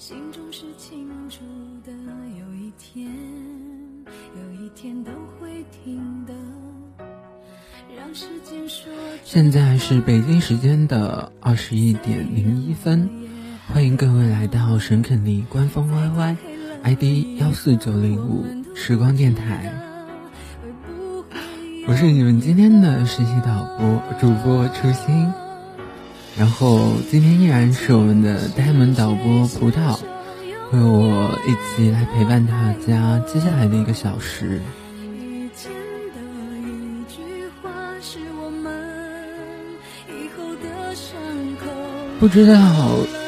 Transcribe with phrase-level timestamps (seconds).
[0.00, 1.40] 心中是清楚
[1.84, 3.06] 的，有一天，
[4.34, 6.32] 有一天都会听的。
[7.94, 8.90] 让时间说。
[9.24, 13.10] 现在是北京时间的二十一点零一分，
[13.66, 19.70] 欢迎各位来到沈肯尼官方 YY，ID 幺四九零五时光电台。
[21.86, 25.30] 我是你们今天的实习导播主播初心。
[26.38, 29.98] 然后今天依然是我们的呆萌导播葡萄，
[30.70, 34.60] 和我一起来陪伴大家接下来的一个小时。
[42.18, 42.54] 不知道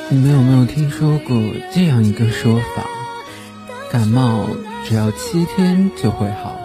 [0.09, 1.37] 你们有没有听说过
[1.75, 2.87] 这样一个说法：
[3.91, 4.47] 感冒
[4.84, 6.59] 只要七天就会好。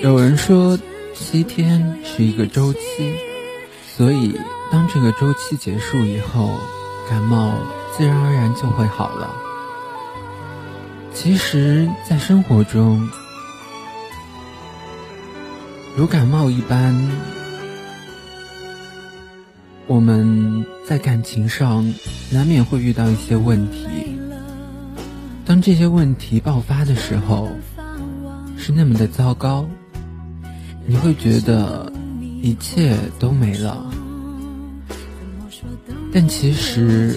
[0.00, 0.78] 有人说
[1.14, 2.78] 七天是一个周期。
[3.94, 4.34] 所以，
[4.70, 6.50] 当这个周期结束以后，
[7.10, 7.52] 感冒
[7.94, 9.30] 自然而然就会好了。
[11.12, 13.06] 其实，在生活中，
[15.94, 17.10] 如感冒一般，
[19.86, 21.84] 我们在感情上
[22.30, 23.86] 难免会遇到一些问题。
[25.44, 27.50] 当这些问题爆发的时候，
[28.56, 29.68] 是那么的糟糕，
[30.86, 31.92] 你会觉得。
[32.42, 33.88] 一切都没了，
[36.12, 37.16] 但其实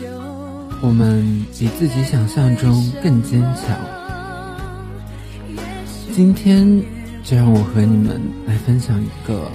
[0.84, 3.76] 我们比自己想象中更坚强。
[6.14, 6.80] 今天
[7.24, 9.52] 就让我和你们来分享一个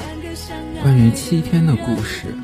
[0.82, 2.34] 关于七天的故事。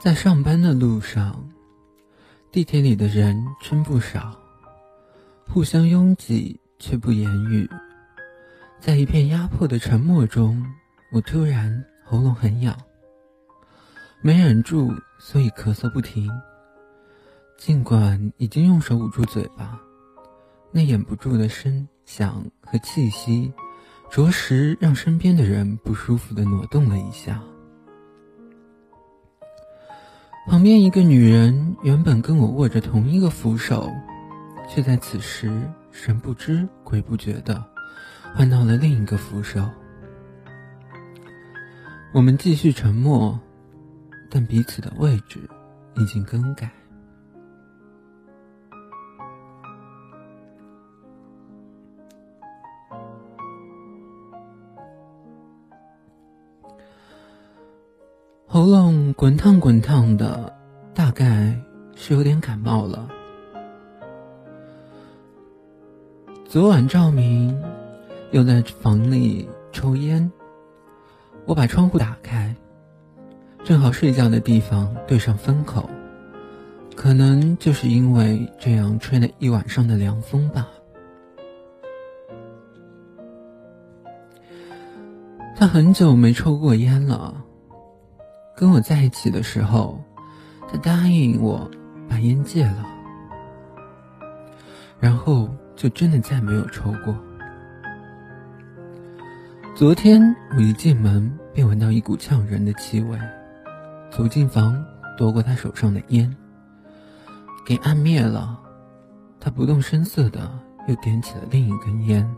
[0.00, 1.44] 在上班的路上，
[2.52, 4.38] 地铁里的人真不少，
[5.48, 7.68] 互相拥挤却不言语。
[8.78, 10.64] 在一片压迫的沉默中，
[11.10, 12.78] 我突然喉咙很痒，
[14.22, 16.30] 没忍住，所以咳嗽不停。
[17.56, 19.80] 尽管已经用手捂住嘴巴，
[20.70, 23.52] 那掩不住的声响和气息，
[24.08, 27.42] 着实让身边的人不舒服的挪动了一下。
[30.48, 33.92] 旁边一个女人原本跟我握着同一个扶手，
[34.66, 35.52] 却在此时
[35.92, 37.62] 神不知鬼不觉的
[38.34, 39.62] 换到了另一个扶手。
[42.12, 43.38] 我们继续沉默，
[44.30, 45.38] 但彼此的位置
[45.96, 46.70] 已经更改。
[58.68, 60.54] 喉咙滚烫滚烫的，
[60.92, 61.58] 大概
[61.96, 63.08] 是有点感冒了。
[66.46, 67.58] 昨晚照明
[68.30, 70.30] 又在房里抽烟，
[71.46, 72.54] 我把窗户打开，
[73.64, 75.88] 正好睡觉的地方对上风口，
[76.94, 80.68] 可能就是因为这样吹了一晚上的凉风吧。
[85.56, 87.46] 他很久没抽过烟了。
[88.58, 90.02] 跟我在一起的时候，
[90.68, 91.70] 他答应我
[92.08, 92.84] 把烟戒了，
[94.98, 97.14] 然后就真的再没有抽过。
[99.76, 103.16] 昨天我一进门便闻到一股呛人的气味，
[104.10, 104.84] 走进房
[105.16, 106.34] 夺过他手上的烟，
[107.64, 108.58] 给按灭了。
[109.38, 110.50] 他不动声色的
[110.88, 112.28] 又点起了另一根烟。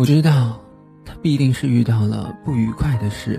[0.00, 0.58] 我知道，
[1.04, 3.38] 他必定是遇到了不愉快的事，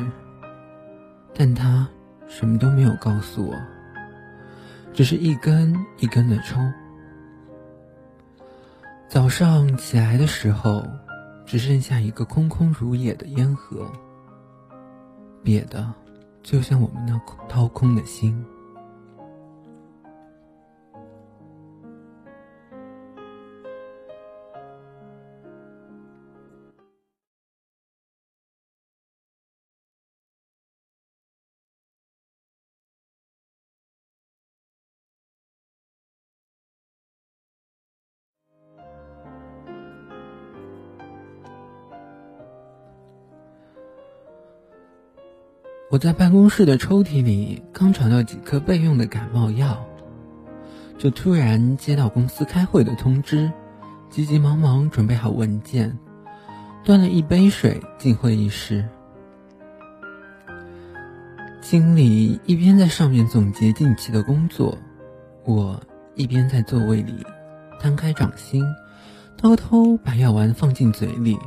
[1.34, 1.90] 但他
[2.28, 3.56] 什么都没有告诉我，
[4.94, 6.60] 只是一根一根的抽。
[9.10, 10.86] 早上起来的时候，
[11.48, 13.92] 只剩下一个空空如也的烟盒，
[15.44, 15.92] 瘪的，
[16.44, 17.20] 就像我们那
[17.50, 18.40] 掏空的心。
[45.92, 49.86] 我在办公室的抽屉里刚找到几颗备用的感冒药，
[50.98, 53.52] 就突然接到公司开会的通知，
[54.10, 56.00] 急急忙忙准备好文件，
[56.86, 58.88] 端了一杯水进会议室。
[61.60, 64.78] 经理一边在上面总结近期的工作，
[65.44, 65.78] 我
[66.16, 67.14] 一边在座位里
[67.82, 68.64] 摊开掌心，
[69.36, 71.38] 偷偷把药丸放进嘴里，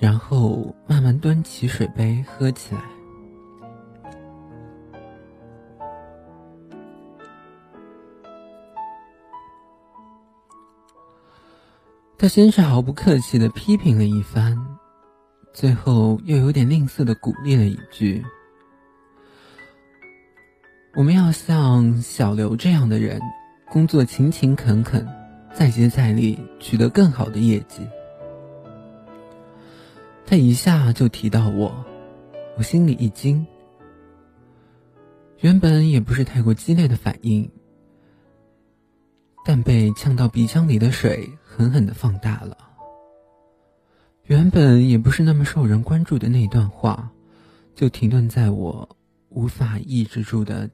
[0.00, 2.80] 然后慢慢端起水杯喝起来。
[12.20, 14.54] 他先是毫不客气的批评了一番，
[15.54, 18.22] 最后又有点吝啬的鼓励了一句
[20.94, 23.18] ：“我们要像小刘这样的人，
[23.70, 25.08] 工作勤勤恳恳，
[25.54, 27.88] 再接再厉，取得更好的业绩。”
[30.26, 31.86] 他一下就提到我，
[32.58, 33.46] 我心里一惊。
[35.38, 37.50] 原本也不是太过激烈的反应，
[39.42, 41.26] 但被呛到鼻腔里的水。
[41.60, 42.56] 狠狠的放大了。
[44.22, 47.10] 原本也不是那么受人关注的那段话，
[47.74, 48.96] 就停顿在我
[49.28, 50.70] 无法抑制住的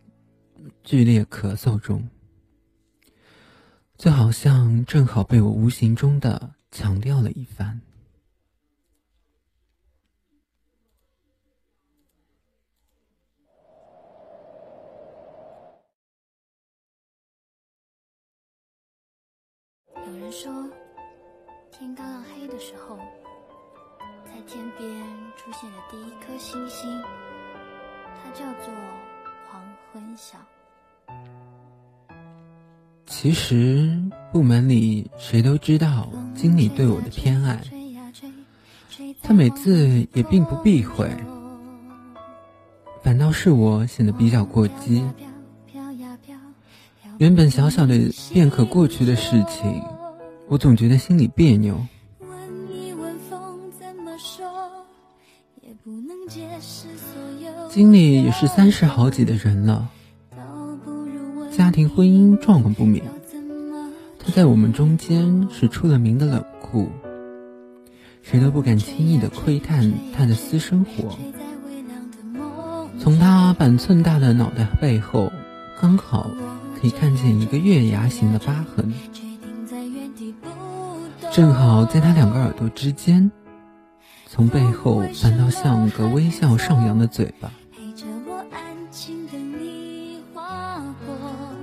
[0.85, 2.09] 剧烈咳嗽中，
[3.97, 7.81] 就好像正好被我无形中的强调了一番。
[20.07, 20.53] 有人说，
[21.79, 22.97] 天刚刚黑的时候，
[24.25, 24.89] 在天边
[25.37, 26.89] 出现了第一颗星星，
[28.17, 28.73] 它叫做
[29.47, 29.63] 黄
[29.93, 30.39] 昏晓。
[33.05, 34.03] 其实
[34.33, 37.63] 部门里谁都知道经理对我的偏爱，
[39.23, 41.11] 他每次也并不避讳，
[43.03, 45.05] 反倒是我显得比较过激。
[47.19, 49.85] 原本小小的便可过去的事情。
[50.49, 51.79] 我总觉得心里别扭。
[57.69, 59.89] 经理也是三十好几的人了，
[61.51, 63.03] 家庭婚姻状况不明，
[64.19, 66.89] 他在我们中间是出了名的冷酷，
[68.23, 71.17] 谁都不敢轻易的窥探他的私生活。
[72.99, 75.31] 从他板寸大的脑袋背后，
[75.81, 76.31] 刚好
[76.81, 78.93] 可以看见一个月牙形的疤痕。
[81.37, 83.31] 正好在他两个耳朵之间，
[84.27, 87.53] 从背后反倒像个微笑上扬的嘴巴。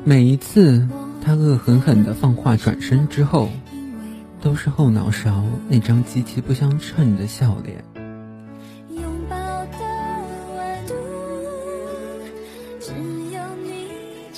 [0.04, 0.88] 每一次
[1.26, 3.50] 他恶狠狠地放话转身之后，
[4.40, 7.84] 都是后脑勺那张极其不相称的笑脸。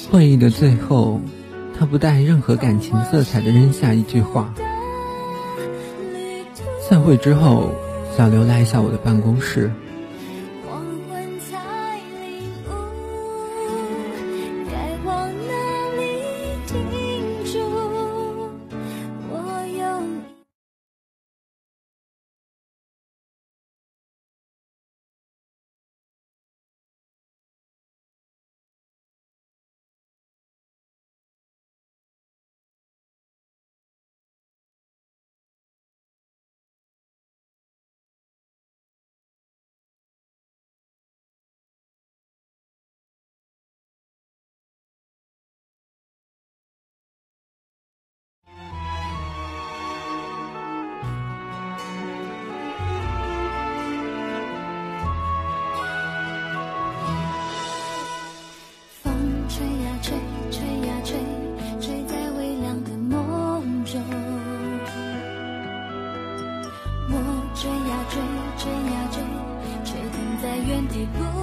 [0.09, 1.19] 会议的最后，
[1.77, 4.53] 他不带任何感情色彩的扔下一句话。
[6.87, 7.71] 散会之后，
[8.15, 9.71] 小刘来一下我的办公室。
[70.67, 71.34] 原地不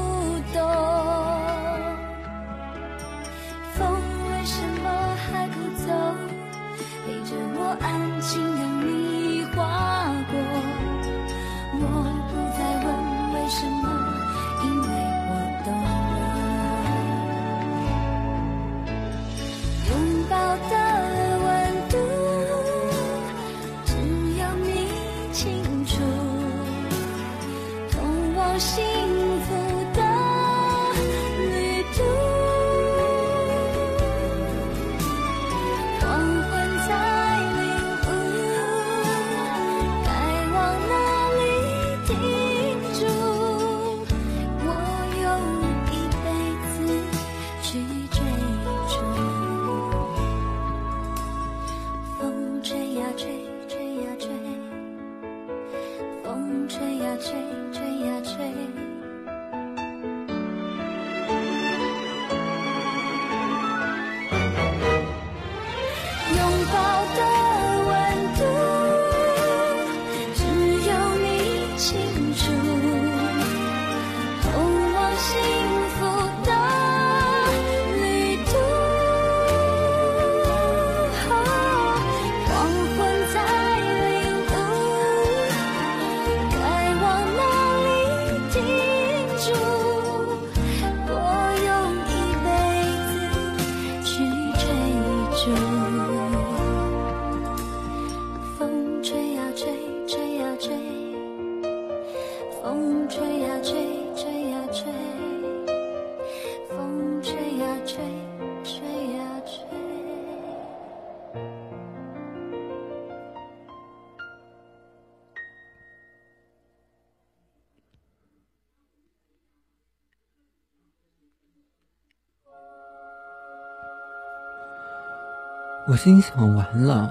[125.93, 127.07] 我心想完了，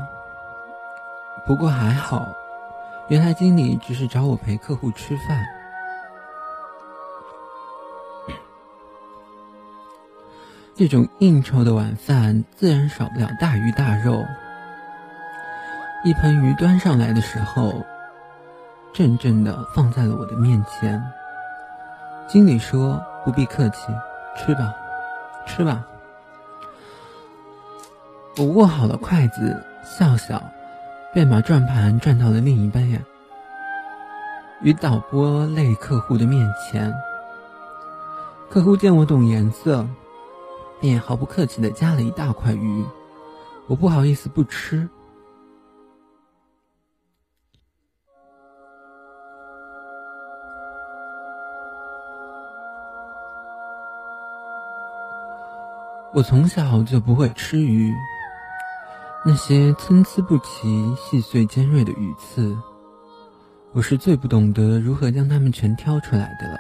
[1.45, 2.35] 不过还好，
[3.09, 5.45] 原来经理只是找我陪客户吃饭。
[10.75, 14.25] 这种应酬的晚饭自然少不了大鱼大肉。
[16.03, 17.85] 一盆鱼端上来的时候，
[18.91, 21.00] 正正的放在了我的面前。
[22.27, 23.93] 经理说：“不必客气，
[24.35, 24.73] 吃吧，
[25.45, 25.85] 吃吧。”
[28.38, 30.41] 我握好了筷子，笑笑，
[31.13, 33.03] 便把转盘转到了另一边，
[34.61, 36.93] 与导播类客户的面前。
[38.50, 39.85] 客户见我懂颜色，
[40.79, 42.85] 便毫不客气的夹了一大块鱼。
[43.67, 44.88] 我不好意思不吃。
[56.13, 57.93] 我从小就不会吃鱼。
[59.24, 62.58] 那些参差不齐、细碎尖锐的鱼刺，
[63.72, 66.58] 我是最不懂得如何将它们全挑出来的了。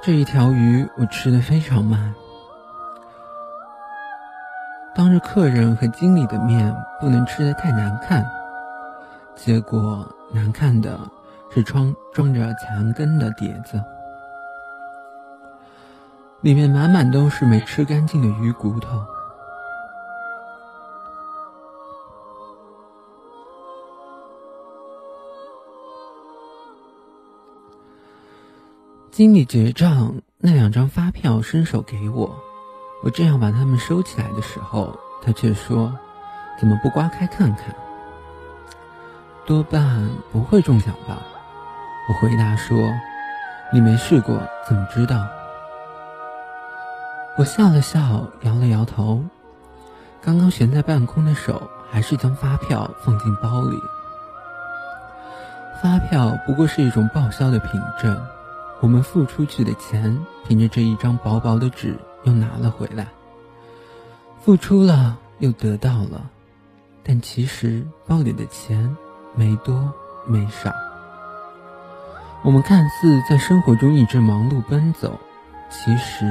[0.00, 2.14] 这一条鱼我吃的非常慢，
[4.94, 8.24] 当着客人和经理的面不能吃的太难看，
[9.34, 11.00] 结果难看的
[11.50, 13.82] 是装装着残羹的碟子，
[16.42, 19.04] 里面满满都是没吃干净的鱼骨头。
[29.18, 32.38] 经理结账，那两张发票伸手给我，
[33.02, 35.92] 我正要把它们收起来的时候，他却说
[36.56, 37.74] ：“怎么不刮开看看？”
[39.44, 41.20] 多半不会中奖吧？
[42.08, 42.78] 我回答说
[43.74, 45.26] ：“你没试过，怎么知道？”
[47.36, 49.24] 我笑了笑，摇了摇头。
[50.22, 53.76] 刚刚悬在半空的手，还是将发票放进包里。
[55.82, 58.16] 发票不过是一种报销的凭证。
[58.80, 63.08] 我们付出去的钱，凭着这一张薄薄的纸又拿了回来。
[64.40, 66.30] 付出了又得到了，
[67.02, 68.96] 但其实包里的钱
[69.34, 69.92] 没多
[70.26, 70.72] 没少。
[72.42, 75.18] 我们看似在生活中一直忙碌奔走，
[75.68, 76.24] 其实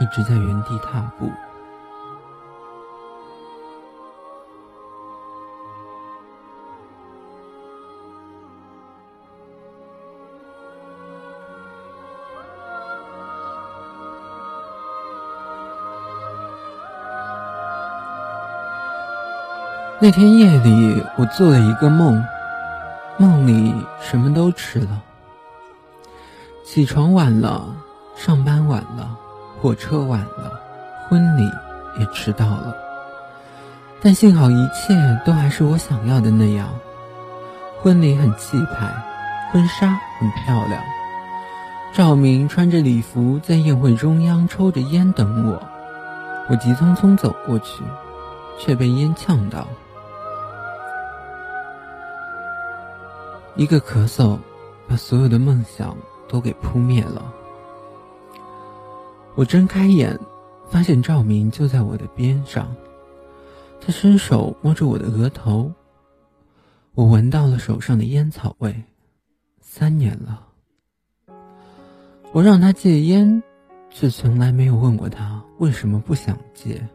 [0.00, 1.28] 一直在原地踏步。
[20.04, 22.24] 那天夜里，我做了一个梦，
[23.18, 25.00] 梦里什么都吃了，
[26.64, 27.64] 起床晚了，
[28.16, 29.16] 上班晚了，
[29.60, 30.60] 火车晚了，
[31.08, 31.48] 婚礼
[32.00, 32.74] 也迟到了。
[34.00, 34.92] 但幸好一切
[35.24, 36.68] 都还是我想要的那样。
[37.80, 38.92] 婚礼很气派，
[39.52, 40.82] 婚纱很漂亮。
[41.94, 45.62] 赵明穿着礼服在宴会中央抽着烟等我，
[46.48, 47.84] 我急匆匆走过去，
[48.58, 49.68] 却被烟呛到。
[53.54, 54.38] 一个咳嗽，
[54.88, 55.96] 把所有的梦想
[56.28, 57.32] 都给扑灭了。
[59.34, 60.18] 我睁开眼，
[60.68, 62.74] 发现赵明就在我的边上，
[63.80, 65.70] 他伸手摸着我的额头。
[66.94, 68.84] 我闻到了手上的烟草味。
[69.60, 70.46] 三年了，
[72.32, 73.42] 我让他戒烟，
[73.88, 76.86] 却从来没有问过他为什么不想戒。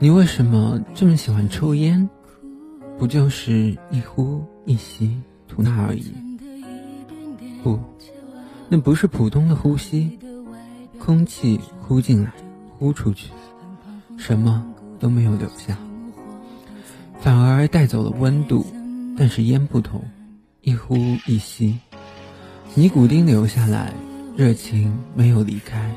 [0.00, 2.08] 你为什么这么喜欢抽烟？
[2.98, 6.12] 不就是一呼一吸，吐纳而已。
[7.62, 7.78] 不，
[8.68, 10.18] 那不是普通的呼吸，
[10.98, 12.32] 空气呼进来，
[12.78, 13.30] 呼出去，
[14.16, 14.64] 什么
[14.98, 15.76] 都没有留下，
[17.20, 18.64] 反而带走了温度。
[19.16, 20.00] 但是烟不同，
[20.62, 21.76] 一呼一吸。
[22.74, 23.92] 尼古丁留下来，
[24.36, 25.90] 热情没有离开。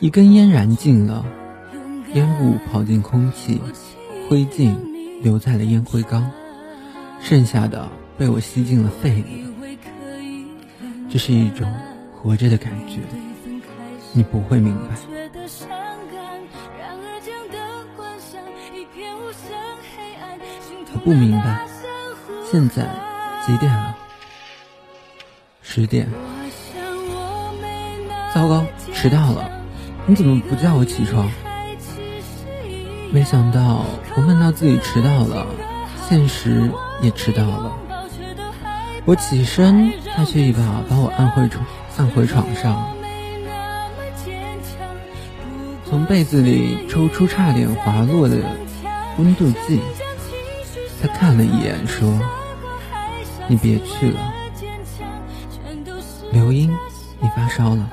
[0.00, 1.24] 一根烟燃尽了，
[2.14, 3.60] 烟雾跑进空气，
[4.28, 4.74] 灰烬
[5.22, 6.30] 留在了烟灰缸，
[7.20, 9.44] 剩下的被我吸进了肺里。
[11.10, 11.70] 这是一种
[12.14, 13.00] 活着的感觉，
[14.12, 14.96] 你不会明白。
[20.94, 21.66] 我不明白，
[22.50, 22.88] 现在
[23.46, 23.96] 几点了？
[25.76, 26.08] 十点，
[28.34, 29.50] 糟糕，迟到了！
[30.06, 31.30] 你怎么不叫我起床？
[33.12, 33.84] 没想到
[34.16, 35.46] 我梦到自己迟到了，
[36.08, 36.70] 现实
[37.02, 37.72] 也迟到了。
[39.04, 41.62] 我起身，他却一把把我按回床，
[41.98, 42.96] 按回床上，
[45.84, 48.38] 从被子里抽出差点滑落的
[49.18, 49.78] 温度计。
[51.02, 52.18] 他看了一眼，说
[53.46, 54.32] ：“你别去了。”
[56.32, 56.70] 刘英，
[57.20, 57.90] 你发烧了。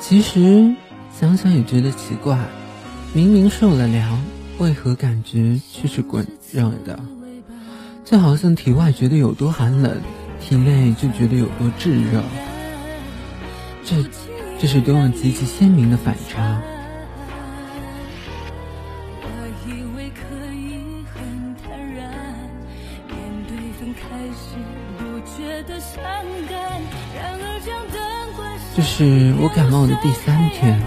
[0.00, 0.74] 其实
[1.12, 2.38] 想想也觉得奇怪，
[3.12, 4.18] 明明受了凉，
[4.58, 6.98] 为何感觉却是滚热的？
[8.04, 10.00] 就好像体外觉得有多寒冷，
[10.40, 12.22] 体内就觉得有多炙热。
[13.84, 13.96] 这，
[14.58, 16.58] 这是多么极其鲜明的反差！
[28.78, 30.80] 这是我感冒的第三天，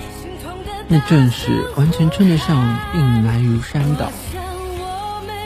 [0.87, 4.09] 那阵势完全称得上病来如山倒。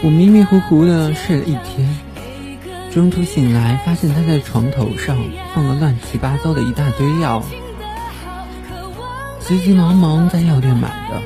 [0.04, 1.98] 我迷迷糊糊的睡了一天，
[2.94, 5.18] 中途醒来发现他在床头上
[5.56, 7.42] 放了乱七八糟的一大堆药，
[9.40, 11.24] 急急忙忙在药店买的，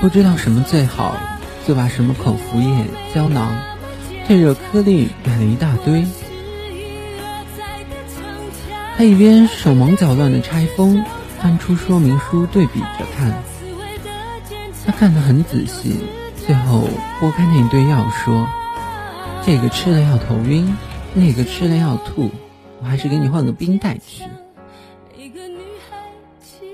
[0.00, 1.14] 不知道什么最好，
[1.68, 3.56] 就把什么口服液、胶囊、
[4.26, 6.04] 退热颗粒买了一大堆。
[9.00, 11.02] 他一边手忙脚乱的拆封，
[11.38, 13.42] 翻出说明书对比着看。
[14.84, 16.00] 他看得很仔细，
[16.36, 16.86] 最后
[17.18, 18.46] 拨开那堆药说
[19.42, 20.76] ：“这个吃了要头晕，
[21.14, 22.30] 那个吃了要吐，
[22.82, 24.24] 我还是给你换个冰袋吃。”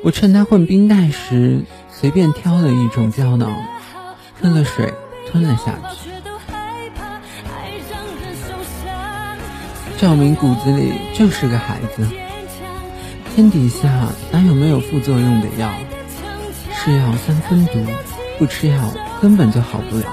[0.03, 1.63] 我趁他换冰袋时，
[1.93, 3.55] 随便挑了一种胶囊，
[4.43, 4.93] 喝了水
[5.31, 6.11] 吞了下去。
[9.99, 12.07] 赵明骨子里就是个孩子，
[13.35, 15.73] 天底下哪有没有副作用的药？
[16.75, 17.83] 是药三分毒，
[18.39, 18.77] 不吃药
[19.23, 20.05] 根本就好不了。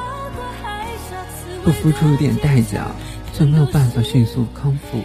[1.66, 2.88] 不付出一点代价，
[3.34, 5.00] 就没有办法迅速康复。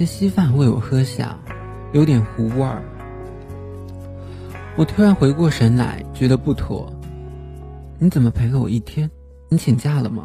[0.00, 1.36] 些稀饭喂我喝下，
[1.92, 2.82] 有点糊味儿。
[4.74, 6.90] 我突然回过神来，觉得不妥。
[7.98, 9.10] 你怎么陪了我一天？
[9.50, 10.24] 你请假了吗？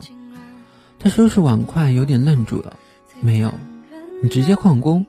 [0.98, 2.78] 他收拾碗筷，有点愣住了。
[3.20, 3.54] 没有，
[4.24, 5.06] 你直接旷工。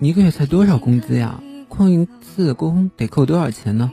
[0.00, 1.40] 你一个月才多少工资呀？
[1.70, 3.90] 旷一次工得扣多少钱呢？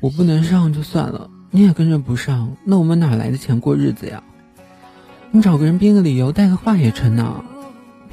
[0.00, 4.24] 我不能上就算了，你也跟着不上，那我们哪来的钱过日子呀？
[5.30, 7.44] 你找个人编个理由，带个话也成呢。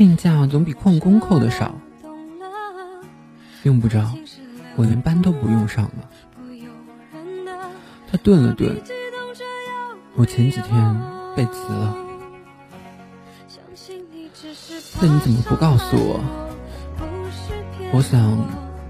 [0.02, 1.76] 病假总比旷工扣的少。
[3.62, 4.12] 用不着，
[4.76, 6.10] 我连班都不用上了。
[8.12, 8.82] 他顿了顿，
[10.16, 11.02] 我前几天
[11.36, 11.96] 被辞了。
[15.00, 16.20] 那你怎么不告诉我？
[17.94, 18.20] 我想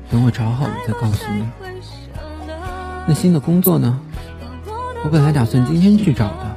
[0.10, 1.46] 等我找好了再告诉你。
[3.06, 4.00] 那新的工作呢？
[5.04, 6.56] 我本来打算今天去找的。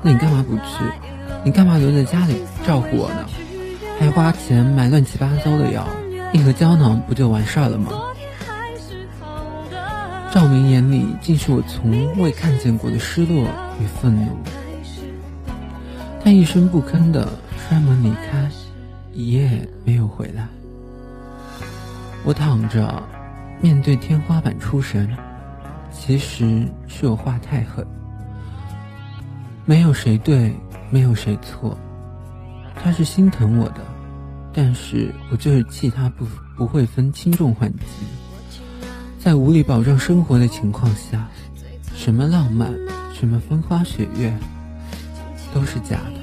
[0.00, 1.05] 那你干嘛不去？
[1.46, 3.24] 你干嘛留在家里照顾我呢？
[4.00, 5.86] 还花钱买乱七八糟的药，
[6.32, 7.92] 一盒胶囊不就完事儿了吗？
[10.32, 13.48] 赵明眼里尽是我从未看见过的失落
[13.80, 14.36] 与愤怒。
[16.20, 18.50] 他一声不吭的摔门离开，
[19.12, 20.48] 一夜没有回来。
[22.24, 23.00] 我躺着，
[23.60, 25.08] 面对天花板出神。
[25.92, 27.86] 其实是我话太狠。
[29.64, 30.52] 没有谁对，
[30.90, 31.76] 没有谁错。
[32.74, 33.80] 他是心疼我的，
[34.52, 37.86] 但是我就是气他不不会分轻重缓急。
[39.18, 41.26] 在无力保障生活的情况下，
[41.94, 42.72] 什么浪漫，
[43.12, 44.32] 什么风花雪月，
[45.52, 46.15] 都是假的。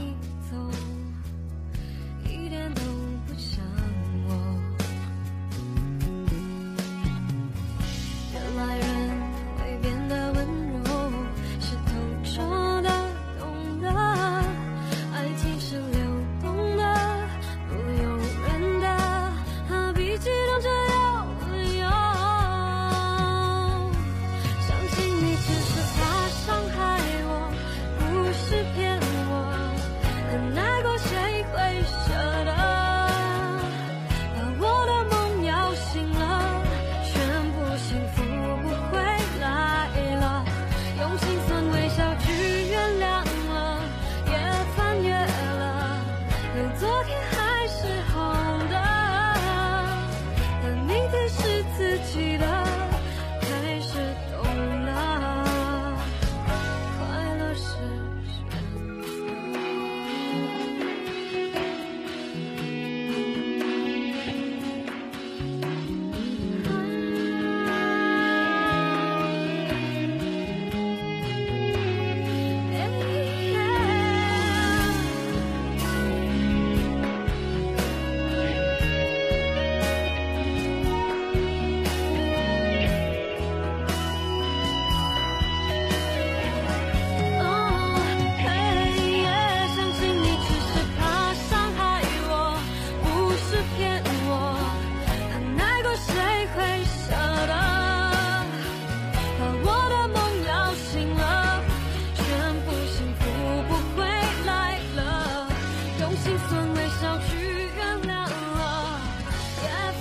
[106.23, 107.35] 计算没少去
[107.75, 108.57] 原谅我，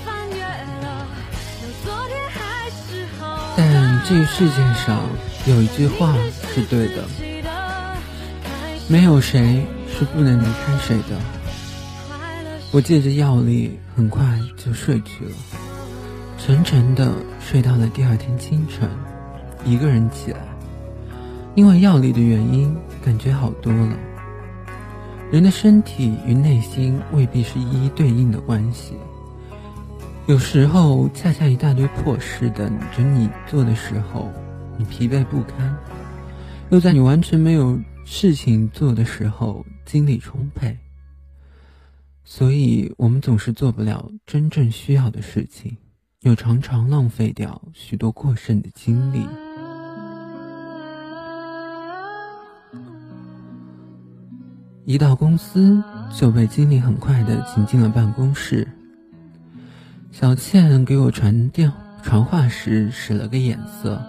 [0.04, 0.38] 翻越
[0.80, 0.86] 了。
[3.56, 5.00] 但这个世界上
[5.46, 6.14] 有一句话
[6.54, 7.02] 是对的，
[8.86, 11.18] 没有谁是不能离开谁的。
[12.70, 14.24] 我借着药力，很快
[14.56, 15.32] 就睡去了，
[16.38, 18.88] 沉沉的睡到了第二天清晨，
[19.64, 20.38] 一个人起来，
[21.56, 23.96] 因为药力的原因，感觉好多了。
[25.32, 28.92] 人的身体与内心未必是一一对应的关系。
[30.26, 34.30] 有时候，恰恰一大堆破事等着你做的时候，
[34.76, 35.74] 你疲惫不堪；
[36.68, 40.76] 又在你完全没有事情做的时候，精力充沛。
[42.24, 45.74] 所以，我们总是做不了真正需要的事情，
[46.20, 49.26] 又常常浪费掉许多过剩的精力。
[54.84, 55.80] 一到公司，
[56.12, 58.66] 就被经理很快的请进了办公室。
[60.10, 64.02] 小倩给我传电传话时使了个眼色，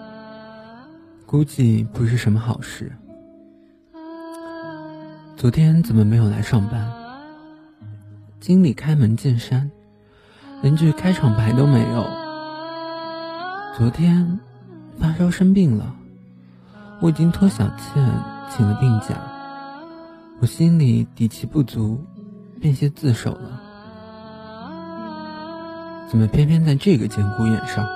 [1.26, 2.90] 估计不是什么好事。
[5.36, 6.84] 昨天怎么没有来上班？
[8.40, 9.70] 经理开门见山，
[10.60, 12.04] 连句开场白都没有。
[13.76, 14.40] 昨天
[14.98, 15.94] 发烧生病了，
[17.00, 18.04] 我已经托小倩
[18.50, 19.14] 请了病假。
[20.40, 22.04] 我心里底气不足，
[22.60, 23.60] 便先自首了。
[26.10, 27.86] 怎么偏偏在这个节骨眼上？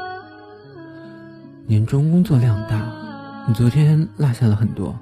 [1.67, 2.91] 年终工作量大，
[3.47, 4.99] 你昨天落下了很多，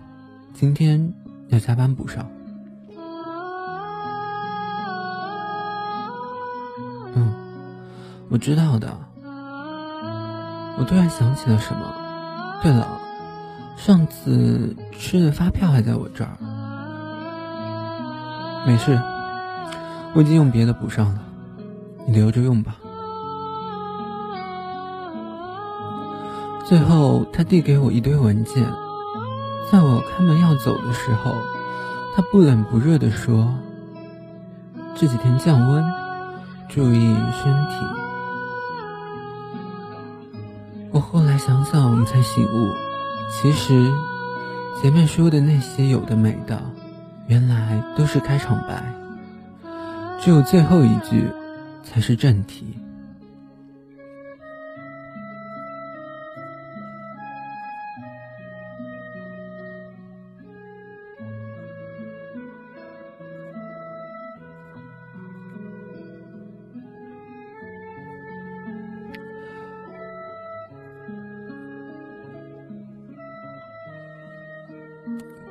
[0.52, 1.14] 今天
[1.48, 2.26] 要加班补上。
[7.14, 7.32] 嗯，
[8.28, 8.98] 我知道的。
[10.78, 11.94] 我突然想起了什么。
[12.62, 13.00] 对了，
[13.76, 16.36] 上次吃的发票还在我这儿。
[18.66, 19.00] 没事，
[20.12, 21.20] 我已经用别的补上了，
[22.04, 22.76] 你留着用吧。
[26.66, 28.66] 最后，他递给我一堆文件，
[29.70, 31.36] 在我开门要走的时候，
[32.16, 33.54] 他不冷不热地说
[34.98, 35.84] ：“这几天降温，
[36.68, 37.76] 注意身体。”
[40.90, 42.74] 我后来想想才醒悟，
[43.30, 43.92] 其实
[44.82, 46.60] 前面说的那些有的没的。
[47.28, 48.82] 原来都是开场白，
[50.20, 51.24] 只有最后一句
[51.82, 52.78] 才是正题。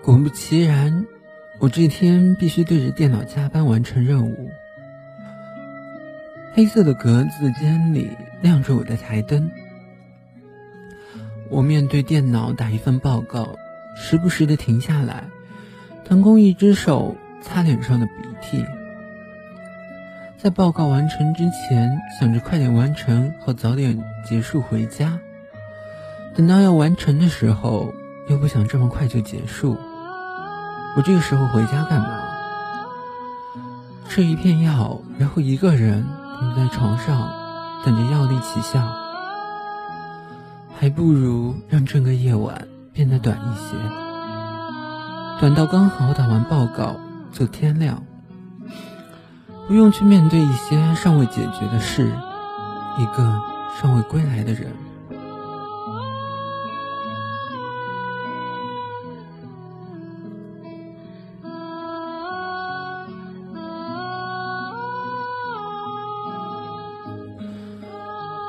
[0.02, 1.05] 果不其然。
[1.66, 4.52] 我这天必须对着电脑加班完成任务。
[6.54, 9.50] 黑色的格子间里亮着我的台灯，
[11.50, 13.56] 我面对电脑打一份报告，
[13.98, 15.24] 时不时的停下来，
[16.04, 18.12] 腾空一只手擦脸上的鼻
[18.44, 18.64] 涕。
[20.38, 25.20] 在报告完成之前，想着快点完成，好早点结束回家。
[26.36, 27.92] 等到要完成的时候，
[28.30, 29.76] 又不想这么快就结束。
[30.96, 32.22] 我这个时候回家干嘛？
[34.08, 36.08] 吃一片药，然后一个人
[36.40, 37.30] 躺在床上，
[37.84, 38.82] 等着药力起效，
[40.80, 43.76] 还不如让这个夜晚变得短一些，
[45.42, 46.96] 短到刚好打完报告
[47.34, 48.02] 就天亮，
[49.68, 52.10] 不用去面对一些尚未解决的事，
[52.98, 53.42] 一个
[53.82, 54.72] 尚未归来的人。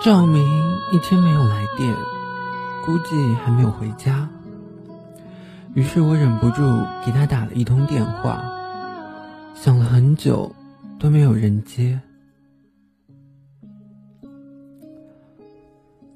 [0.06, 0.40] 赵明
[0.92, 1.92] 一天没有来电，
[2.84, 4.30] 估计还没有回家。
[5.74, 6.62] 于是我忍不住
[7.04, 8.40] 给他打了一通电话，
[9.56, 10.54] 想了很久
[11.00, 12.00] 都没有人接。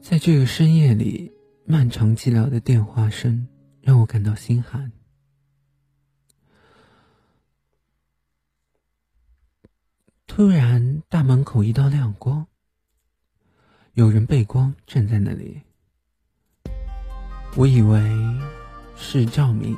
[0.00, 1.33] 在这个深夜里，
[1.64, 3.48] 漫长寂寥的电话声
[3.81, 4.92] 让我感到心寒。
[10.29, 12.46] 突然，大门口一道亮光。
[13.94, 15.61] 有人背光站在那里，
[17.57, 18.00] 我以为
[18.96, 19.76] 是照明。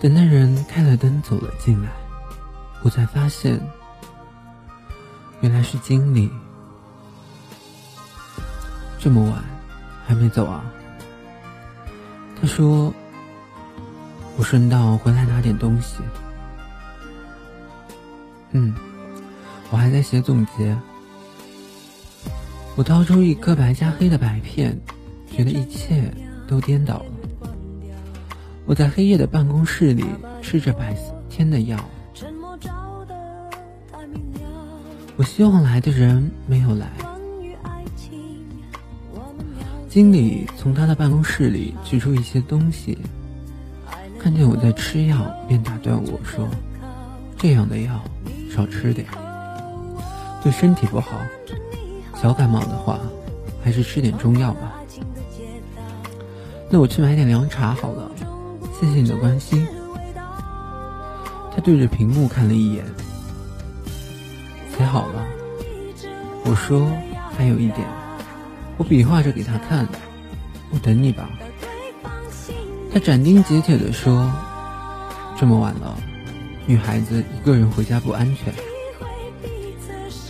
[0.00, 1.90] 等那人开了灯走了进来，
[2.82, 3.60] 我才发现
[5.42, 6.30] 原来是经理。
[8.98, 9.44] 这么晚
[10.06, 10.64] 还没走啊？
[12.40, 12.92] 他说
[14.38, 15.98] ：“我顺道回来拿点东西。”
[18.52, 18.74] 嗯，
[19.70, 20.74] 我还在写总结。
[22.76, 24.78] 我掏出一颗白加黑的白片，
[25.34, 26.12] 觉得一切
[26.46, 27.06] 都颠倒了。
[28.66, 30.04] 我在黑夜的办公室里
[30.42, 30.94] 吃着白
[31.30, 31.78] 天的药。
[35.16, 36.86] 我希望来的人没有来。
[39.88, 42.98] 经理从他的办公室里取出一些东西，
[44.20, 46.46] 看见我在吃药，便打断我说
[47.38, 48.04] ：“这样的药
[48.54, 49.06] 少吃点，
[50.42, 51.18] 对身体不好。”
[52.20, 52.98] 小感冒的话，
[53.62, 54.72] 还是吃点中药吧。
[56.68, 58.10] 那我去买点凉茶好了，
[58.80, 59.66] 谢谢你的关心。
[61.54, 62.84] 他对着屏幕看了一眼，
[64.76, 65.24] 写好了。
[66.44, 66.90] 我说
[67.36, 67.86] 还有一点，
[68.76, 69.86] 我比划着给他看，
[70.70, 71.28] 我等你吧。
[72.92, 74.30] 他斩钉截铁地说
[75.38, 75.96] ：“这么晚了，
[76.66, 78.52] 女孩子一个人回家不安全。”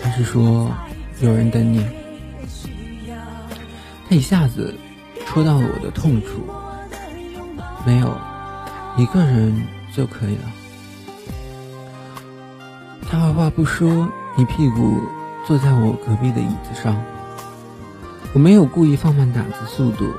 [0.03, 0.71] 还是说？
[1.21, 1.85] 有人等你，
[4.09, 4.75] 他一下子
[5.27, 6.45] 戳到了我的痛处。
[7.87, 8.15] 没有，
[8.99, 10.43] 一个人就可以了。
[13.09, 15.01] 他二话不说，一屁股
[15.47, 17.03] 坐在我隔壁的椅子上。
[18.35, 20.13] 我没有故意放慢打字速度，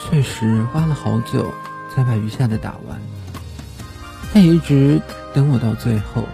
[0.00, 1.52] 确实花了好久
[1.94, 3.00] 才把余下的打完。
[4.32, 5.00] 他一直
[5.32, 6.24] 等我到最后。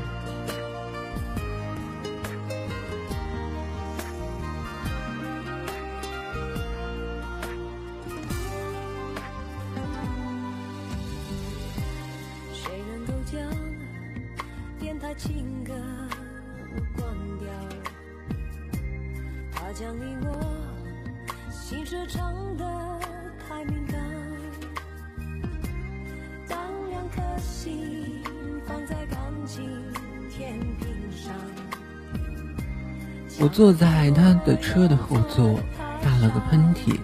[33.52, 35.60] 坐在他的车的后座，
[36.02, 36.98] 打了个喷嚏。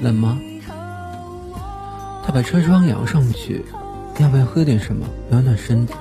[0.00, 0.38] 冷吗？
[2.24, 3.64] 他把车窗摇上去，
[4.20, 5.92] 要不要喝点什么暖暖身子？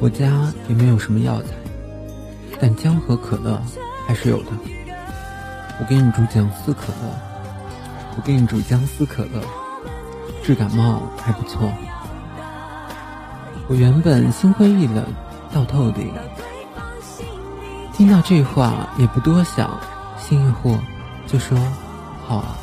[0.00, 1.48] 我家也没有什么药材，
[2.58, 3.60] 但姜和可乐
[4.08, 4.50] 还是有的。
[5.78, 7.14] 我给你煮姜丝可乐，
[8.16, 9.42] 我给你煮姜丝可乐，
[10.42, 11.70] 治感冒还不错。
[13.68, 15.04] 我原本心灰意冷
[15.52, 16.10] 到透顶。
[18.02, 19.70] 听到这话也不多想，
[20.18, 20.76] 心一豁，
[21.24, 21.56] 就说
[22.26, 22.56] 好啊。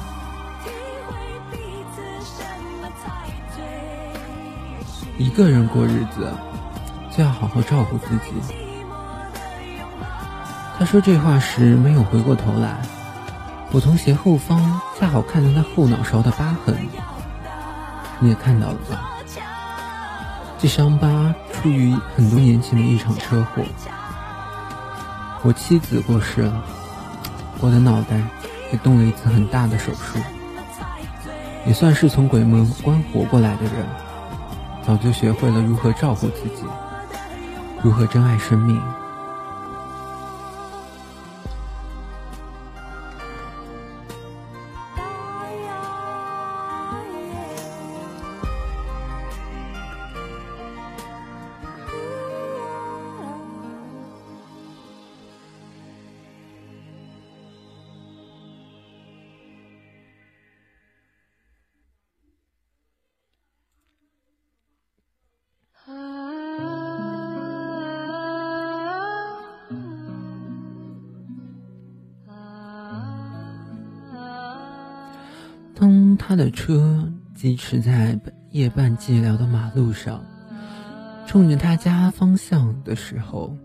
[5.18, 6.30] 一个人过日子，
[7.10, 8.34] 就要好好照顾自己。
[10.78, 12.76] 他说这话时没有回过头来，
[13.72, 16.78] 我从斜后方恰好看到他后脑勺的疤痕，
[18.20, 19.10] 你也看到了吧？
[20.58, 23.64] 这伤疤出于很多年前的一场车祸。
[25.42, 26.64] 我妻子过世了，
[27.60, 28.22] 我的脑袋
[28.72, 30.20] 也动了一次很大的手术，
[31.66, 33.86] 也算是从鬼门关活过来的人，
[34.86, 36.64] 早就学会了如何照顾自己，
[37.82, 38.82] 如何珍爱生命。
[76.50, 78.20] 车疾驰在
[78.52, 80.24] 夜半寂寥的马路上，
[81.26, 83.56] 冲着他家方向的时候，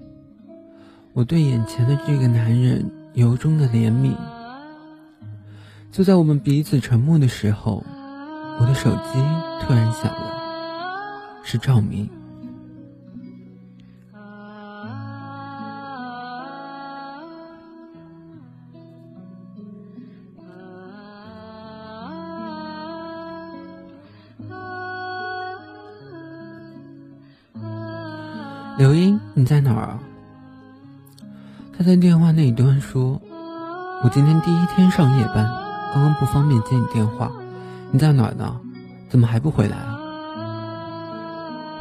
[1.13, 4.15] 我对眼前的这个男人由衷的怜悯。
[5.91, 7.85] 就在我们彼此沉默的时候，
[8.61, 9.19] 我的手机
[9.61, 10.33] 突然响了，
[11.45, 12.09] 是赵明。
[29.45, 30.01] 你在哪儿啊？
[31.77, 33.21] 他在电话那一端说
[34.03, 35.47] ：“我今天第一天上夜班，
[35.93, 37.31] 刚刚不方便接你电话。
[37.91, 38.59] 你在哪儿呢？
[39.11, 39.99] 怎么还不回来啊？”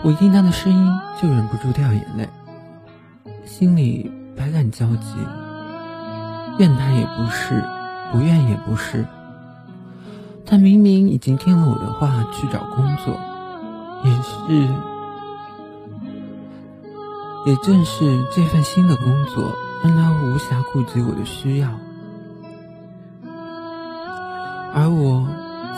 [0.03, 2.27] 我一听他的声音就忍不住掉眼泪，
[3.45, 5.15] 心里百感交集，
[6.59, 7.63] 怨他也不是，
[8.11, 9.05] 不怨也不是。
[10.45, 13.17] 他明明已经听了我的话去找工作，
[14.03, 14.92] 也是。
[17.45, 21.69] 也正是这份新的工作，让他无暇顾及我的需要，
[24.73, 25.27] 而我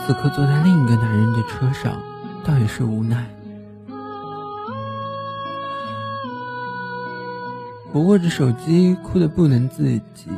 [0.06, 1.94] 此刻坐在另一个男人的车上，
[2.44, 3.26] 倒也是无奈。
[7.92, 10.30] 我握着手机，哭得不能自己。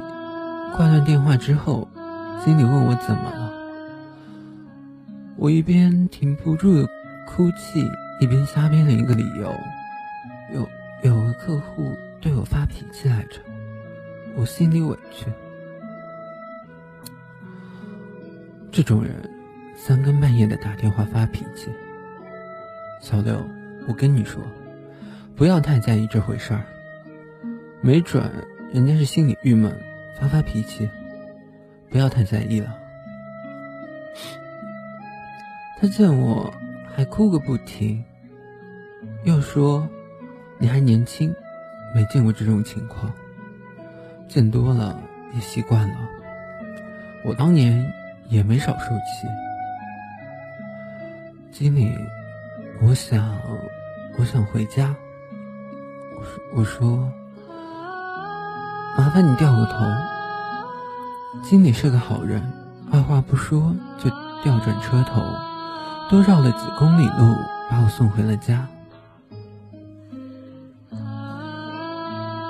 [0.78, 1.88] 挂断电话之后，
[2.46, 3.52] 经理问我怎么了，
[5.36, 6.88] 我一边停不住的
[7.28, 7.84] 哭泣，
[8.22, 9.52] 一边瞎编了一个理由，
[10.54, 10.66] 有。
[11.04, 13.40] 有个客户对我发脾气来着，
[14.36, 15.28] 我心里委屈。
[18.72, 19.14] 这种人
[19.76, 21.70] 三更半夜的打电话发脾气，
[23.00, 23.42] 小六，
[23.88, 24.42] 我跟你说，
[25.36, 26.64] 不要太在意这回事儿。
[27.82, 28.24] 没准
[28.74, 29.72] 人家是心里郁闷，
[30.20, 30.90] 发发脾气，
[31.90, 32.76] 不要太在意了。
[35.80, 36.52] 他见我
[36.94, 38.04] 还哭个不停，
[39.24, 39.88] 又说。
[40.60, 41.34] 你还年轻，
[41.94, 43.12] 没见过这种情况，
[44.28, 45.00] 见多了
[45.34, 45.96] 也习惯了。
[47.24, 47.94] 我当年
[48.28, 49.28] 也没少受气。
[51.52, 51.96] 经理，
[52.82, 53.38] 我想，
[54.18, 54.96] 我想回家。
[56.20, 57.12] 我说，我说，
[58.98, 59.74] 麻烦你掉个头。
[61.44, 62.42] 经理是个好人，
[62.92, 64.10] 二话不说就
[64.44, 65.22] 调转车头，
[66.10, 67.36] 多绕了几公里路
[67.70, 68.68] 把我送回了家。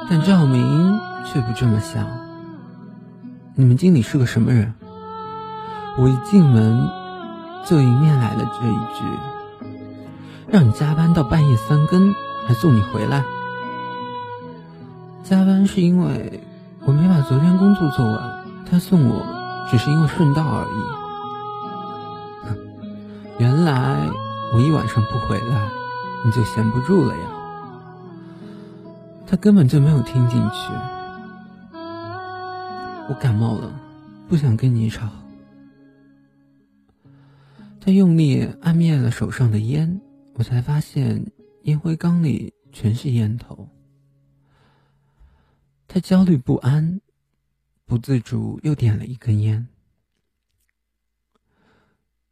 [0.09, 2.07] 但赵明却不这么想。
[3.55, 4.73] 你们经理是个什么人？
[5.97, 6.87] 我一进门
[7.65, 9.03] 就迎面来了这一句
[10.47, 12.13] ：“让你加班到半夜三更，
[12.47, 13.25] 还送你回来。”
[15.25, 16.39] 加班是因为
[16.85, 19.25] 我没把昨天工作做完，他送我
[19.69, 20.77] 只是因为顺道而已。
[23.39, 24.07] 原来
[24.53, 25.69] 我一晚上不回来，
[26.23, 27.23] 你就闲不住了呀？
[29.29, 30.71] 他根本就没有听进去。
[33.09, 33.77] 我感冒了，
[34.29, 35.09] 不想跟你吵。
[37.81, 39.99] 他用力按灭了手上的烟，
[40.35, 41.25] 我才发现
[41.63, 43.67] 烟灰缸里全是烟头。
[45.89, 47.01] 他焦虑不安，
[47.85, 49.67] 不自主又点了一根烟。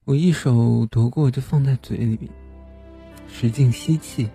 [0.06, 2.32] 我一手夺过，就放在嘴里，
[3.28, 4.30] 使劲吸气。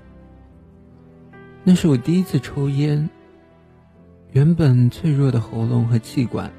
[1.64, 3.08] 那是我第一次抽烟，
[4.32, 6.50] 原本脆弱的喉咙和气管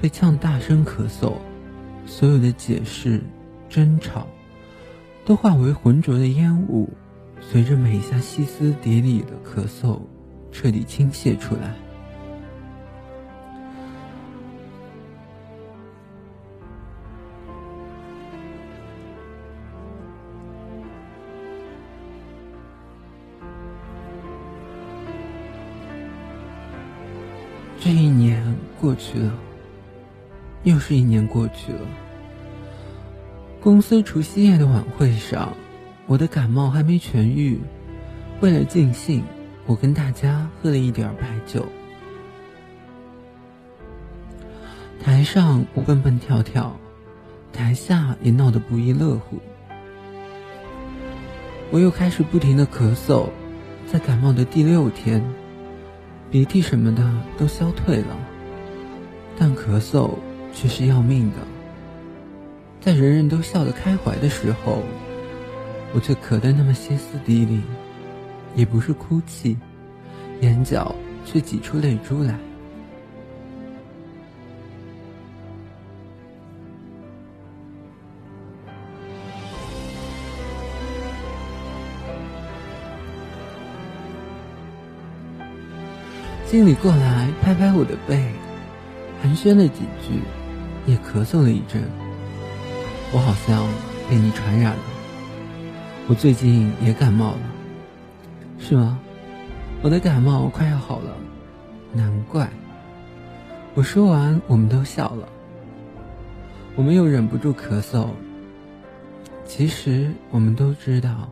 [0.00, 1.34] 被呛大声咳嗽，
[2.06, 3.22] 所有的解释、
[3.68, 4.26] 争吵
[5.24, 6.88] 都化为浑浊的烟雾，
[7.40, 10.00] 随着每一下歇斯底里的咳嗽。
[10.54, 11.74] 彻底倾泻出来。
[28.82, 29.32] 过去了，
[30.64, 31.80] 又是一年过去了。
[33.60, 35.54] 公司除夕夜的晚会上，
[36.08, 37.60] 我的感冒还没痊愈，
[38.40, 39.22] 为了尽兴。
[39.64, 41.64] 我跟大家喝了一点白酒，
[45.00, 46.76] 台上我蹦蹦跳跳，
[47.52, 49.38] 台下也闹得不亦乐乎。
[51.70, 53.28] 我又开始不停的咳嗽，
[53.86, 55.22] 在感冒的第六天，
[56.28, 57.08] 鼻涕什么的
[57.38, 58.16] 都消退了，
[59.44, 60.08] 但咳嗽
[60.52, 61.36] 却是要命的。
[62.80, 64.84] 在人人都笑得开怀的时候，
[65.92, 67.60] 我却咳得那么歇斯底里。
[68.54, 69.56] 也不是哭泣，
[70.42, 72.38] 眼角却挤出泪珠来。
[86.46, 88.30] 经理过来拍拍我的背，
[89.22, 90.20] 寒暄了几句，
[90.84, 91.80] 也咳嗽了一阵。
[93.12, 93.64] 我好像
[94.10, 94.82] 被你传染了，
[96.08, 97.38] 我最近也感冒了。
[98.58, 98.98] 是吗？
[99.80, 101.16] 我的感冒快要好了，
[101.92, 102.50] 难怪。
[103.74, 105.28] 我说完，我们都笑了。
[106.74, 108.08] 我们又忍不住咳嗽。
[109.44, 111.30] 其实我们都知道，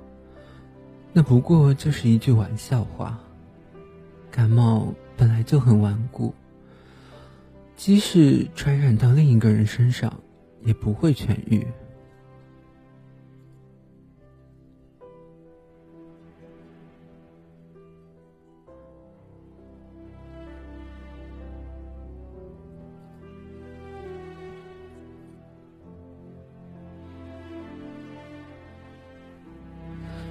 [1.12, 3.18] 那不过就是一句玩笑话。
[4.30, 6.32] 感冒本来就很顽固，
[7.80, 10.14] 即使传染到另一个人身上，
[10.66, 11.66] 也不会痊愈。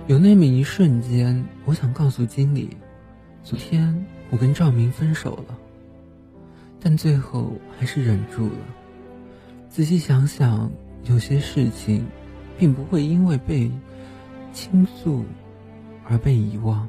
[0.05, 2.77] 有那么一瞬间，我想告诉经理，
[3.43, 5.57] 昨天我跟赵明分手了，
[6.79, 8.57] 但最后还是忍住了。
[9.69, 10.71] 仔细想想，
[11.03, 12.05] 有些事情，
[12.57, 13.71] 并不会因为被
[14.53, 15.23] 倾诉
[16.07, 16.87] 而被遗忘。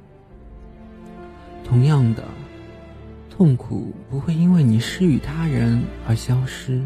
[1.64, 2.24] 同样的，
[3.28, 6.80] 痛苦不会因为你施与他人而消失。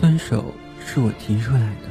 [0.00, 1.88] 分手是我提出来的。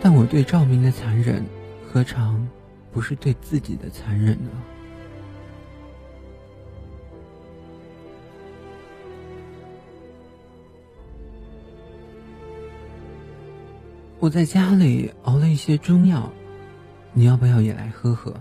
[0.00, 1.44] 但我对赵明的残忍，
[1.86, 2.46] 何尝
[2.92, 4.50] 不是对自己的残忍呢？
[14.20, 16.32] 我在家里熬了一些中药，
[17.12, 18.34] 你要不要也来喝喝？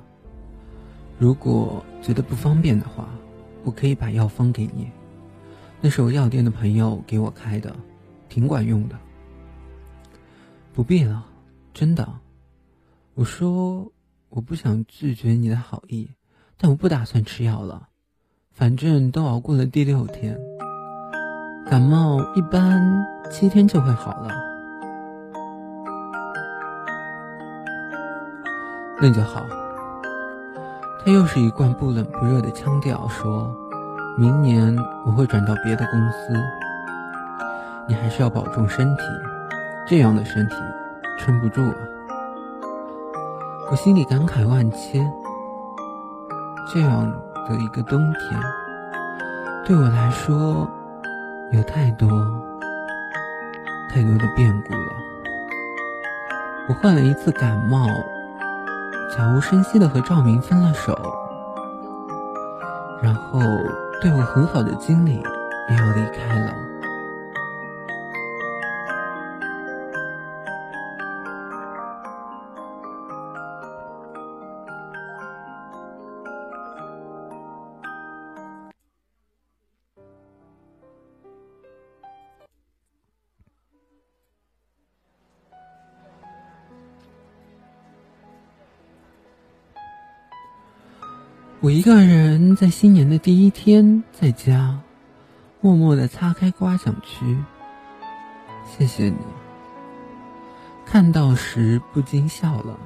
[1.20, 3.08] 如果觉得不方便的话，
[3.64, 4.90] 我可以把药方给你，
[5.80, 7.76] 那是我药店的朋友给我开的，
[8.28, 8.96] 挺管用的。
[10.74, 11.26] 不必了。
[11.76, 12.12] 真的，
[13.14, 13.92] 我说
[14.30, 16.10] 我不想拒绝你的好意，
[16.58, 17.90] 但我不打算吃药了，
[18.52, 20.40] 反正都熬过了第六天，
[21.70, 24.47] 感冒一般七天就会好了。
[29.02, 29.46] 那就好。
[31.04, 33.50] 他又是一贯不冷不热的腔调，说
[34.18, 34.76] 明年
[35.06, 36.34] 我会转到别的公司，
[37.88, 39.04] 你还是要保重身体，
[39.88, 40.56] 这样的身体。
[41.20, 41.78] 撑不住啊！
[43.72, 45.12] 我心里感慨万千。
[46.72, 47.12] 这样
[47.50, 48.40] 的一个冬天，
[49.66, 50.70] 对我来说
[51.52, 52.08] 有太多
[53.90, 54.92] 太多的变故了。
[56.70, 57.88] 我患了一次感冒，
[59.16, 60.98] 悄无声息的和赵明分了手，
[63.02, 63.40] 然后
[64.02, 65.24] 对我很好的经理
[65.70, 66.67] 也要离开了。
[91.88, 94.78] 一个人在新年的第一天在家，
[95.62, 97.38] 默默的擦开刮奖区。
[98.66, 99.16] 谢谢你，
[100.86, 102.78] 看到时不禁笑了。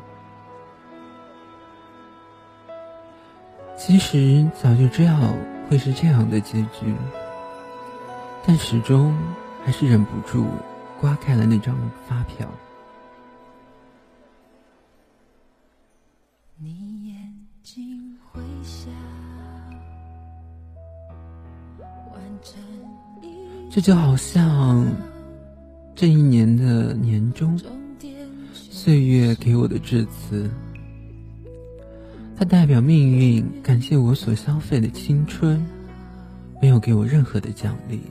[3.75, 5.33] 其实早就知道
[5.67, 6.95] 会是这样的结局，
[8.45, 9.17] 但始终
[9.65, 10.45] 还是忍不住
[10.99, 11.75] 刮开了那张
[12.07, 12.47] 发票。
[16.59, 16.90] 你
[23.73, 24.85] 这就好像
[25.95, 27.57] 这一年的年终，
[28.53, 30.51] 岁月给我的致辞，
[32.35, 35.65] 它代表命运感谢我所消费的青春，
[36.61, 38.01] 没有给我任何的奖励。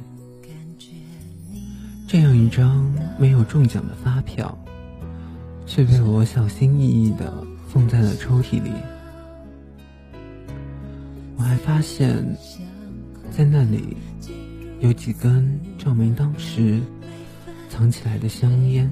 [2.08, 4.56] 这样一张没有中奖的发票，
[5.66, 8.70] 却被我小心翼翼的放在了抽屉里。
[11.36, 12.16] 我还发现，
[13.30, 13.94] 在那里。
[14.80, 16.80] 有几根照明灯时
[17.68, 18.90] 藏起来的香烟。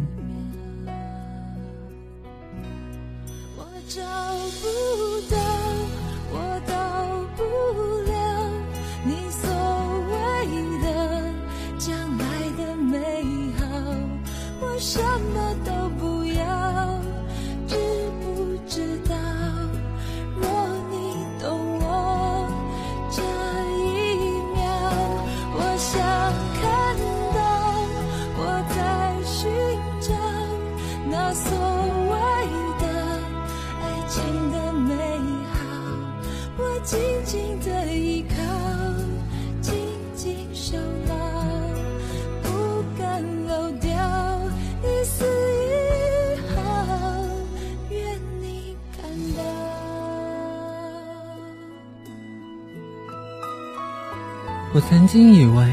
[55.09, 55.67] 经以为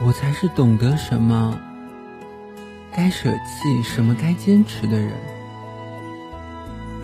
[0.00, 1.58] 我才是懂得什么
[2.94, 5.10] 该舍弃、什么该坚持的人，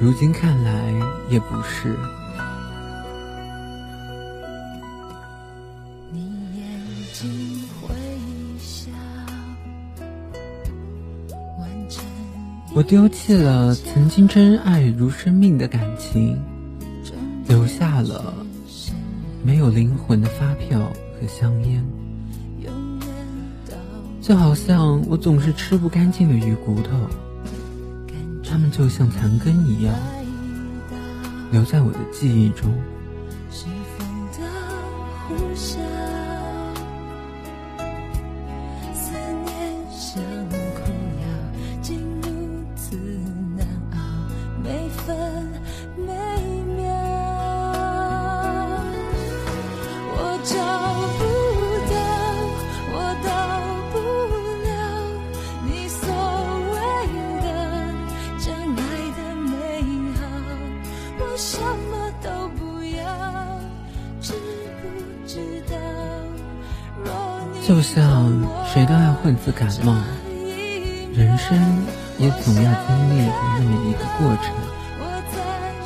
[0.01, 0.73] 如今看来
[1.29, 1.97] 也不是。
[12.73, 16.41] 我丢弃了曾经真爱如生命的感情，
[17.49, 18.33] 留下了
[19.43, 20.93] 没有灵魂的发票。
[21.21, 21.85] 和香烟，
[24.21, 26.91] 就好像我总是吃不干净的鱼骨头，
[28.45, 29.95] 它们就像残根一样，
[31.51, 32.71] 留在我的记忆中。
[69.57, 69.95] 感冒，
[71.15, 71.59] 人生
[72.19, 73.27] 也总要经历
[73.59, 74.55] 那么一个过程，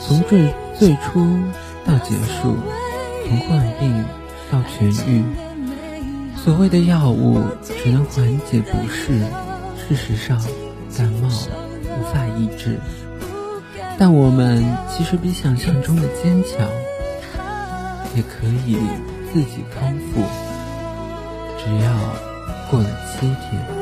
[0.00, 1.38] 从最最初
[1.86, 2.56] 到结束，
[3.28, 4.04] 从患病
[4.50, 5.24] 到痊愈。
[6.36, 9.20] 所谓的药物只能缓解不适，
[9.78, 10.42] 事实上，
[10.98, 12.80] 感冒无法医治。
[13.96, 16.66] 但我们其实比想象中的坚强，
[18.16, 18.76] 也可以
[19.32, 20.22] 自己康复。
[21.56, 21.92] 只要
[22.70, 23.79] 过了七天。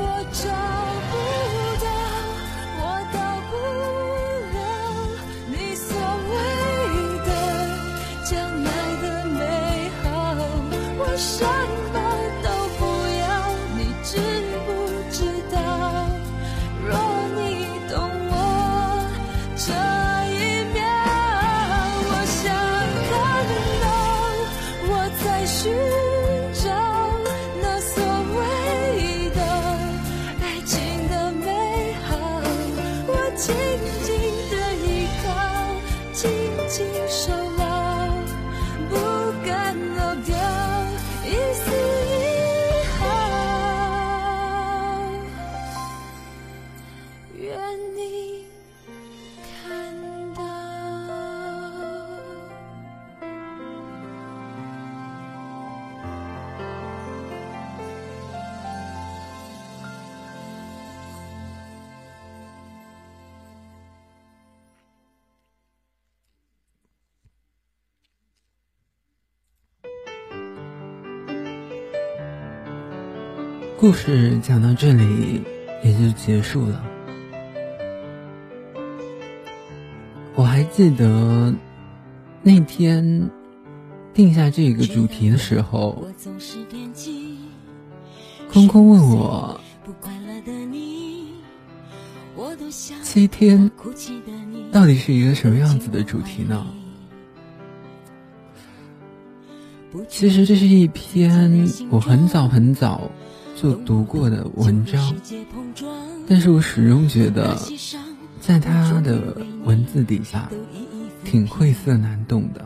[73.89, 75.41] 故事讲到这里
[75.83, 76.85] 也就结束了。
[80.35, 81.55] 我还记得
[82.43, 83.31] 那天
[84.13, 86.07] 定下这个主题的时候，
[88.53, 89.59] 空空问我，
[93.03, 93.71] 七天，
[94.71, 96.67] 到底是一个什么样子的主题呢？
[100.11, 103.11] 其实这是一篇我很早很早
[103.61, 105.15] 就读过的文章，
[106.29, 107.57] 但是我始终觉得，
[108.41, 110.49] 在他的文字底下
[111.25, 112.65] 挺晦涩难懂的。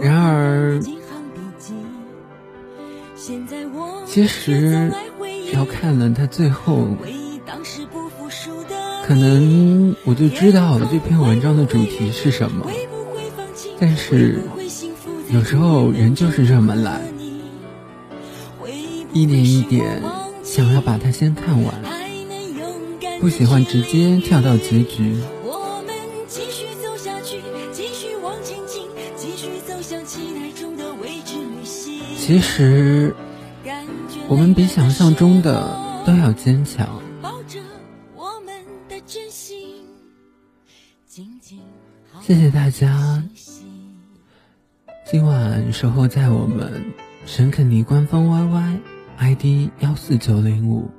[0.00, 0.80] 然而。
[4.06, 4.92] 其实
[5.54, 6.88] 要看了他最后，
[9.06, 12.66] 可能我就知道了这篇文章的主题是什么。
[13.80, 14.42] 但是
[15.30, 17.00] 有时候人就是这么懒，
[19.12, 20.02] 一点一点
[20.42, 21.74] 想要把它先看完，
[23.20, 25.16] 不喜欢直接跳到结局。
[32.16, 33.14] 其实
[34.28, 37.02] 我们比想象中的都要坚强。
[42.22, 43.22] 谢谢大家
[45.04, 46.82] 今晚守候在我们
[47.26, 48.78] 沈肯尼官方 YY
[49.18, 50.90] ID 幺四九零五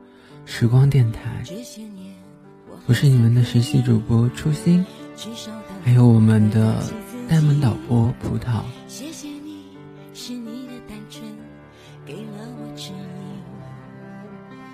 [0.45, 1.43] 时光电台，
[2.70, 4.86] 我我是你们的实习主播初心，
[5.84, 6.84] 还有我们的
[7.28, 8.62] 呆萌导播葡萄。